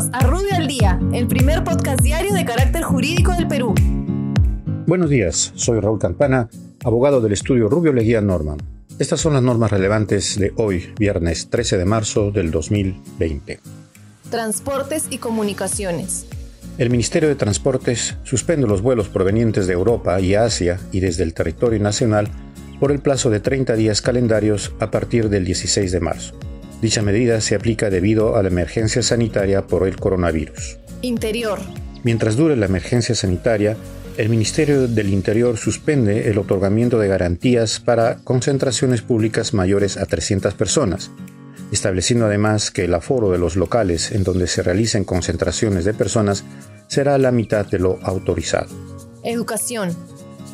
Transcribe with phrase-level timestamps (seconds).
[0.00, 3.74] Bienvenidos a Rubio al Día, el primer podcast diario de carácter jurídico del Perú.
[4.86, 6.48] Buenos días, soy Raúl Campana,
[6.82, 8.56] abogado del estudio Rubio Leguía Norman.
[8.98, 13.60] Estas son las normas relevantes de hoy, viernes 13 de marzo del 2020.
[14.30, 16.26] Transportes y comunicaciones.
[16.78, 21.34] El Ministerio de Transportes suspende los vuelos provenientes de Europa y Asia y desde el
[21.34, 22.28] territorio nacional
[22.78, 26.34] por el plazo de 30 días calendarios a partir del 16 de marzo.
[26.80, 30.78] Dicha medida se aplica debido a la emergencia sanitaria por el coronavirus.
[31.02, 31.58] Interior.
[32.04, 33.76] Mientras dure la emergencia sanitaria,
[34.16, 40.54] el Ministerio del Interior suspende el otorgamiento de garantías para concentraciones públicas mayores a 300
[40.54, 41.10] personas,
[41.72, 46.44] estableciendo además que el aforo de los locales en donde se realicen concentraciones de personas
[46.88, 48.68] será la mitad de lo autorizado.
[49.22, 49.94] Educación.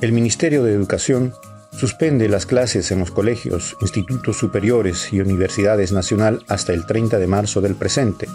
[0.00, 1.32] El Ministerio de Educación
[1.76, 7.26] suspende las clases en los colegios, institutos superiores y universidades nacional hasta el 30 de
[7.26, 8.26] marzo del presente,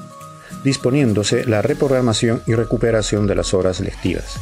[0.64, 4.36] disponiéndose la reprogramación y recuperación de las horas lectivas.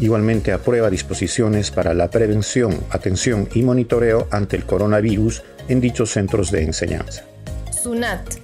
[0.00, 6.50] Igualmente aprueba disposiciones para la prevención, atención y monitoreo ante el coronavirus en dichos centros
[6.50, 7.24] de enseñanza.
[7.82, 8.34] SUNAT.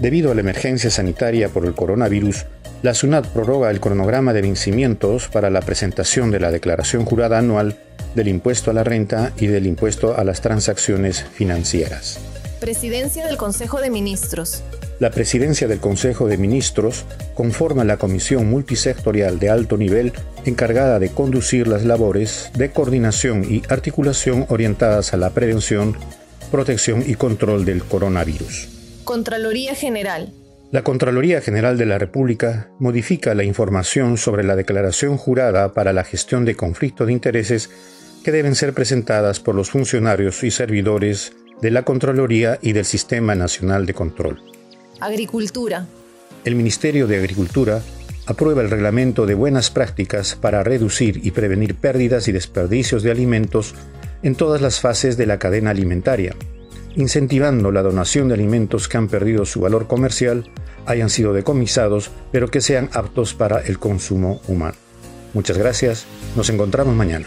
[0.00, 2.46] Debido a la emergencia sanitaria por el coronavirus,
[2.82, 7.76] la SUNAT prorroga el cronograma de vencimientos para la presentación de la declaración jurada anual
[8.14, 12.18] del impuesto a la renta y del impuesto a las transacciones financieras.
[12.60, 14.62] Presidencia del Consejo de Ministros.
[15.00, 20.12] La presidencia del Consejo de Ministros conforma la comisión multisectorial de alto nivel
[20.44, 25.96] encargada de conducir las labores de coordinación y articulación orientadas a la prevención,
[26.52, 28.68] protección y control del coronavirus.
[29.02, 30.32] Contraloría General.
[30.70, 36.04] La Contraloría General de la República modifica la información sobre la declaración jurada para la
[36.04, 37.70] gestión de conflicto de intereses
[38.22, 43.34] que deben ser presentadas por los funcionarios y servidores de la Contraloría y del Sistema
[43.34, 44.40] Nacional de Control.
[45.00, 45.86] Agricultura.
[46.44, 47.82] El Ministerio de Agricultura
[48.26, 53.74] aprueba el reglamento de buenas prácticas para reducir y prevenir pérdidas y desperdicios de alimentos
[54.22, 56.34] en todas las fases de la cadena alimentaria,
[56.94, 60.50] incentivando la donación de alimentos que han perdido su valor comercial,
[60.86, 64.76] hayan sido decomisados, pero que sean aptos para el consumo humano.
[65.34, 66.06] Muchas gracias,
[66.36, 67.26] nos encontramos mañana.